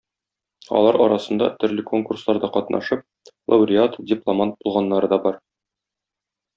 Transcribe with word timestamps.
Алар 0.79 0.97
арасында 1.03 1.49
төрле 1.65 1.85
конкурсларда 1.91 2.51
катнашып, 2.57 3.05
лауреат, 3.55 4.01
дипломант 4.13 4.61
булганнары 4.65 5.15
да 5.17 5.25
бар. 5.29 5.43